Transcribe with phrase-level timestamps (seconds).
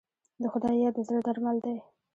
[0.41, 1.77] د خدای یاد د زړه درمل دی.